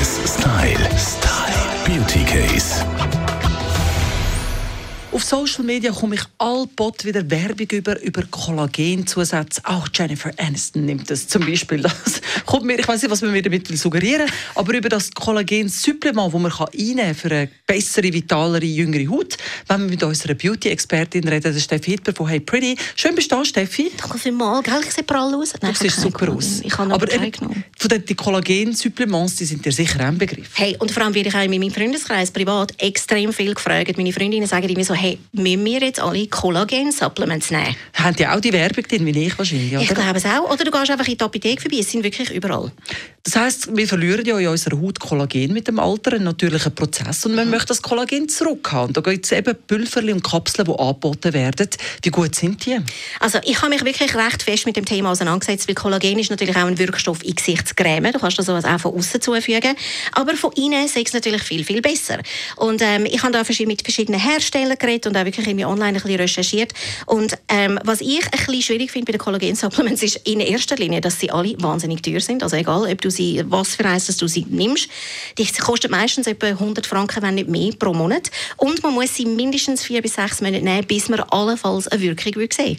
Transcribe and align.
1 0.00 0.26
Style. 0.26 0.96
Style. 0.96 1.84
Beauty 1.84 2.24
Case. 2.24 3.19
Auf 5.12 5.24
Social 5.24 5.64
Media 5.64 5.90
komme 5.90 6.14
ich 6.14 6.22
allbot 6.38 7.04
wieder 7.04 7.28
Werbung 7.28 7.66
über, 7.72 8.00
über 8.00 8.22
Kollagenzusätze. 8.30 9.60
Auch 9.64 9.88
Jennifer 9.92 10.30
Aniston 10.36 10.84
nimmt 10.84 11.10
das 11.10 11.26
zum 11.26 11.44
Beispiel. 11.44 11.82
Das 11.82 12.20
kommt 12.46 12.64
mir, 12.64 12.78
ich 12.78 12.86
weiß 12.86 13.02
nicht, 13.02 13.10
was 13.10 13.20
man 13.20 13.32
mir 13.32 13.42
damit 13.42 13.66
suggerieren 13.76 14.28
will, 14.28 14.34
aber 14.54 14.72
über 14.74 14.88
das 14.88 15.10
Kollagen-Supplement, 15.10 16.32
das 16.32 16.40
man 16.40 16.52
einnehmen 16.52 16.96
kann 16.96 17.14
für 17.16 17.30
eine 17.32 17.48
bessere, 17.66 18.12
vitalere, 18.12 18.64
jüngere 18.64 19.10
Haut. 19.10 19.36
Wenn 19.66 19.80
wir 19.82 19.90
mit 19.90 20.02
unserer 20.04 20.34
Beauty-Expertin 20.34 21.26
reden, 21.26 21.54
der 21.54 21.60
Steffi 21.60 21.90
Hitler 21.90 22.14
von 22.14 22.28
Hey 22.28 22.38
Pretty. 22.38 22.76
Schön 22.94 23.16
bist 23.16 23.32
du 23.32 23.36
da, 23.36 23.44
Steffi. 23.44 23.90
Danke 23.96 24.16
vielmals. 24.16 24.64
Gell, 24.64 24.80
ich 24.86 24.92
sehe 24.92 25.02
prall 25.02 25.34
aus. 25.34 25.54
Nein, 25.60 25.72
du 25.72 25.78
siehst 25.80 26.00
super 26.00 26.30
aus. 26.30 26.60
Ich 26.62 26.78
habe 26.78 26.94
aber 26.94 27.12
eben, 27.12 27.32
genommen. 27.32 27.64
von 27.76 27.88
den 27.88 28.04
die 28.04 28.14
Kollagen-Supplements, 28.14 29.34
die 29.34 29.44
sind 29.44 29.64
dir 29.64 29.72
sicher 29.72 29.98
ein 30.06 30.18
Begriff. 30.18 30.50
Hey, 30.54 30.76
und 30.78 30.92
vor 30.92 31.02
allem 31.02 31.14
werde 31.16 31.30
ich 31.30 31.34
auch 31.34 31.42
in 31.42 31.50
meinem 31.50 31.72
Freundeskreis 31.72 32.30
privat 32.30 32.80
extrem 32.80 33.32
viel 33.32 33.54
gefragt. 33.54 33.96
Meine 33.96 34.12
Freundinnen 34.12 34.46
sagen 34.46 34.68
immer 34.68 34.84
so, 34.84 34.99
hey, 35.00 35.18
müssen 35.32 35.64
wir 35.64 35.80
jetzt 35.80 35.98
alle 35.98 36.26
Kollagen-Supplements 36.26 37.50
nehmen? 37.50 37.74
Haben 37.94 38.16
die 38.16 38.26
auch 38.26 38.40
die 38.40 38.52
Werbung 38.52 38.84
drin, 38.84 39.06
wie 39.06 39.26
ich 39.26 39.38
wahrscheinlich, 39.38 39.72
oder? 39.72 39.82
Ich 39.82 39.88
glaube 39.88 40.18
es 40.18 40.26
auch. 40.26 40.50
Oder 40.50 40.64
du 40.64 40.70
gehst 40.70 40.90
einfach 40.90 41.08
in 41.08 41.16
die 41.16 41.24
Apotheke 41.24 41.62
vorbei, 41.62 41.78
es 41.80 41.90
sind 41.90 42.04
wirklich 42.04 42.30
überall. 42.30 42.70
Das 43.22 43.36
heisst, 43.36 43.76
wir 43.76 43.86
verlieren 43.86 44.24
ja 44.24 44.38
in 44.38 44.48
unserer 44.48 44.80
Haut 44.80 44.98
Kollagen 45.00 45.52
mit 45.52 45.68
dem 45.68 45.78
Alter, 45.78 46.14
ein 46.14 46.24
natürlicher 46.24 46.70
Prozess, 46.70 47.24
und 47.26 47.34
man 47.34 47.46
mhm. 47.46 47.52
möchte 47.52 47.68
das 47.68 47.82
Kollagen 47.82 48.28
zurückhaben. 48.28 48.92
Da 48.92 49.00
gibt 49.00 49.24
es 49.24 49.32
eben 49.32 49.54
Pülverli 49.66 50.12
und 50.12 50.22
Kapseln, 50.22 50.66
die 50.66 50.78
angeboten 50.78 51.32
werden. 51.32 51.68
Wie 52.02 52.10
gut 52.10 52.34
sind 52.34 52.64
die? 52.66 52.78
Also 53.20 53.38
ich 53.44 53.60
habe 53.60 53.70
mich 53.70 53.84
wirklich 53.84 54.14
recht 54.14 54.42
fest 54.42 54.66
mit 54.66 54.76
dem 54.76 54.84
Thema 54.84 55.10
auseinandergesetzt, 55.10 55.68
weil 55.68 55.74
Kollagen 55.74 56.18
ist 56.18 56.30
natürlich 56.30 56.56
auch 56.56 56.66
ein 56.66 56.78
Wirkstoff 56.78 57.22
in 57.24 57.34
Gesichtscreme. 57.34 58.12
Du 58.12 58.18
kannst 58.18 58.38
das 58.38 58.48
auch 58.48 58.80
von 58.80 58.94
außen 58.94 59.20
zufügen. 59.20 59.74
Aber 60.12 60.34
von 60.34 60.52
innen 60.52 60.84
ist 60.84 60.96
es 60.96 61.12
natürlich 61.12 61.42
viel, 61.42 61.64
viel 61.64 61.82
besser. 61.82 62.18
Und 62.56 62.82
ähm, 62.82 63.06
ich 63.06 63.22
habe 63.22 63.32
da 63.32 63.42
mit 63.66 63.82
verschiedenen 63.82 64.20
Herstellern 64.20 64.78
geredet 64.78 64.89
und 65.06 65.16
auch 65.16 65.24
wirklich 65.24 65.46
irgendwie 65.46 65.64
online 65.64 65.98
ein 65.98 66.02
bisschen 66.02 66.20
recherchiert. 66.20 66.72
Und 67.06 67.38
ähm, 67.48 67.78
was 67.84 68.00
ich 68.00 68.24
ein 68.24 68.30
bisschen 68.30 68.62
schwierig 68.62 68.90
finde 68.90 69.06
bei 69.06 69.12
den 69.12 69.20
Kollagen-Supplements 69.20 70.02
ist 70.02 70.16
in 70.26 70.40
erster 70.40 70.76
Linie, 70.76 71.00
dass 71.00 71.20
sie 71.20 71.30
alle 71.30 71.54
wahnsinnig 71.60 72.02
teuer 72.02 72.20
sind. 72.20 72.42
Also 72.42 72.56
egal, 72.56 72.90
ob 72.90 73.00
du 73.00 73.10
sie, 73.10 73.42
was 73.46 73.76
für 73.76 73.84
eins 73.84 74.06
du 74.16 74.26
sie 74.26 74.46
nimmst. 74.48 74.88
Die 75.38 75.46
kosten 75.46 75.90
meistens 75.90 76.26
etwa 76.26 76.46
100 76.46 76.86
Franken, 76.86 77.22
wenn 77.22 77.36
nicht 77.36 77.48
mehr, 77.48 77.72
pro 77.78 77.92
Monat. 77.92 78.30
Und 78.56 78.82
man 78.82 78.94
muss 78.94 79.14
sie 79.14 79.26
mindestens 79.26 79.82
vier 79.82 80.02
bis 80.02 80.14
sechs 80.14 80.40
Monate 80.40 80.64
nehmen, 80.64 80.86
bis 80.86 81.08
man 81.08 81.20
allenfalls 81.20 81.88
eine 81.88 82.00
Wirkung 82.00 82.48
sehen 82.50 82.78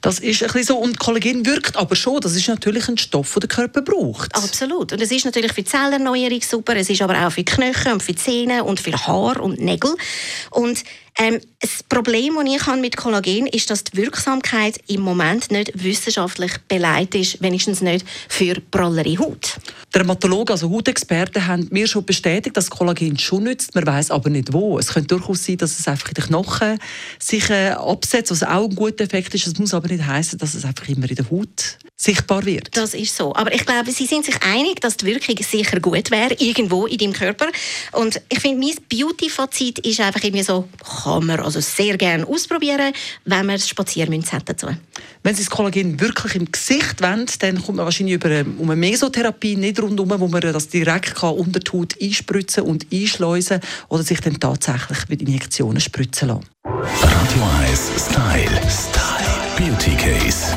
Das 0.00 0.18
ist 0.18 0.42
ein 0.42 0.46
bisschen 0.48 0.64
so. 0.64 0.76
Und 0.76 0.98
Kollagen 0.98 1.44
wirkt 1.46 1.76
aber 1.76 1.96
schon. 1.96 2.20
Das 2.20 2.34
ist 2.34 2.48
natürlich 2.48 2.88
ein 2.88 2.98
Stoff, 2.98 3.34
den 3.34 3.40
der 3.40 3.48
Körper 3.48 3.82
braucht. 3.82 4.34
Absolut. 4.34 4.92
Und 4.92 5.00
es 5.00 5.10
ist 5.10 5.24
natürlich 5.24 5.52
für 5.52 5.62
die 5.62 5.70
Zellerneuerung 5.70 6.40
super. 6.42 6.76
Es 6.76 6.90
ist 6.90 7.02
aber 7.02 7.26
auch 7.26 7.30
für 7.30 7.42
die 7.42 7.44
Knöchel 7.44 7.92
und 7.92 8.02
für 8.02 8.14
Zähne 8.14 8.64
und 8.64 8.80
für 8.80 8.92
Haar 8.92 9.40
und 9.40 9.60
Nägel. 9.60 9.94
Und 10.50 10.84
ähm, 11.18 11.40
das 11.60 11.82
Problem, 11.84 12.34
das 12.34 12.54
ich 12.54 12.66
habe 12.66 12.80
mit 12.80 12.96
Kollagen 12.96 13.46
ist, 13.46 13.70
dass 13.70 13.84
die 13.84 13.96
Wirksamkeit 13.96 14.80
im 14.88 15.00
Moment 15.00 15.50
nicht 15.50 15.72
wissenschaftlich 15.82 16.52
beleidigt 16.68 17.14
ist, 17.14 17.42
wenigstens 17.42 17.80
nicht 17.80 18.04
für 18.28 18.54
prallere 18.70 19.18
Haut. 19.18 19.56
Dermatologen, 19.94 20.52
also 20.52 20.70
Hautexperten, 20.70 21.46
haben 21.46 21.68
mir 21.70 21.86
schon 21.86 22.04
bestätigt, 22.04 22.56
dass 22.56 22.70
Kollagen 22.70 23.18
schon 23.18 23.44
nützt. 23.44 23.74
Man 23.74 23.86
weiß 23.86 24.10
aber 24.10 24.28
nicht 24.28 24.52
wo. 24.52 24.78
Es 24.78 24.88
könnte 24.88 25.16
durchaus 25.16 25.44
sein, 25.44 25.56
dass 25.58 25.78
es 25.78 25.86
einfach 25.86 26.08
in 26.08 26.14
den 26.14 26.24
Knochen 26.24 26.78
sich 27.18 27.48
äh, 27.50 27.70
absetzt, 27.70 28.30
was 28.30 28.42
auch 28.42 28.68
ein 28.68 28.74
guter 28.74 29.04
Effekt 29.04 29.34
ist. 29.34 29.46
Das 29.46 29.58
muss 29.58 29.74
aber 29.74 29.88
nicht 29.88 30.04
heißen, 30.04 30.38
dass 30.38 30.54
es 30.54 30.64
einfach 30.64 30.88
immer 30.88 31.08
in 31.08 31.16
der 31.16 31.30
Haut 31.30 31.78
sichtbar 32.04 32.44
wird. 32.44 32.76
Das 32.76 32.94
ist 32.94 33.16
so. 33.16 33.34
Aber 33.34 33.52
ich 33.52 33.64
glaube, 33.64 33.90
Sie 33.90 34.06
sind 34.06 34.24
sich 34.24 34.36
einig, 34.42 34.80
dass 34.80 34.96
die 34.96 35.06
Wirkung 35.06 35.36
sicher 35.42 35.80
gut 35.80 36.10
wäre, 36.10 36.34
irgendwo 36.38 36.86
in 36.86 36.98
deinem 36.98 37.12
Körper. 37.12 37.46
Und 37.92 38.20
ich 38.28 38.40
finde, 38.40 38.64
mein 38.64 38.76
Beauty-Fazit 38.88 39.80
ist 39.80 40.00
einfach 40.00 40.22
irgendwie 40.22 40.44
so, 40.44 40.68
kann 41.02 41.26
man 41.26 41.40
also 41.40 41.60
sehr 41.60 41.96
gerne 41.96 42.26
ausprobieren, 42.26 42.92
wenn 43.24 43.46
man 43.46 43.58
Spaziermünze 43.58 44.32
hat 44.32 44.48
dazu. 44.48 44.68
Wenn 45.22 45.34
Sie 45.34 45.42
das 45.42 45.50
Kollagen 45.50 45.98
wirklich 46.00 46.34
im 46.34 46.50
Gesicht 46.50 47.00
wollen, 47.00 47.26
dann 47.38 47.62
kommt 47.62 47.76
man 47.76 47.86
wahrscheinlich 47.86 48.16
über 48.16 48.28
eine, 48.28 48.44
um 48.58 48.70
eine 48.70 48.76
Mesotherapie 48.76 49.56
nicht 49.56 49.80
rundum, 49.80 50.12
wo 50.20 50.28
man 50.28 50.40
das 50.40 50.68
direkt 50.68 51.14
kann 51.14 51.34
unter 51.34 51.60
die 51.60 51.70
Haut 51.70 51.94
einspritzen 52.00 52.64
und 52.64 52.86
einschleusen 52.92 53.60
oder 53.88 54.02
sich 54.02 54.20
dann 54.20 54.38
tatsächlich 54.38 55.08
mit 55.08 55.22
Injektionen 55.22 55.80
spritzen 55.80 56.28
lassen. 56.28 56.44
Radio 56.64 57.42
1 57.60 57.80
Style. 57.96 58.60
Style. 58.68 59.34
Beauty 59.56 59.94
Case. 59.96 60.56